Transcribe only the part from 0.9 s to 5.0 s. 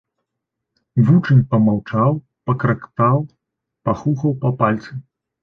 Вучань памаўчаў, пакрактаў, пахухаў па пальцы.